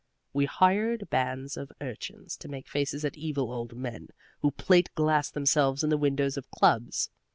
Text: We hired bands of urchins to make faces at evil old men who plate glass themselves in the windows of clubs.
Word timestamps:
We 0.33 0.45
hired 0.45 1.11
bands 1.11 1.57
of 1.57 1.71
urchins 1.79 2.35
to 2.37 2.47
make 2.47 2.67
faces 2.67 3.05
at 3.05 3.15
evil 3.19 3.53
old 3.53 3.75
men 3.77 4.07
who 4.41 4.49
plate 4.49 4.89
glass 4.95 5.29
themselves 5.29 5.83
in 5.83 5.91
the 5.91 5.95
windows 5.95 6.37
of 6.37 6.49
clubs. 6.49 7.11